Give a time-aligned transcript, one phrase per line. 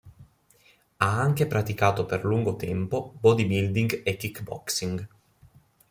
[0.97, 5.07] Ha anche praticato per lungo tempo body building e kick boxing.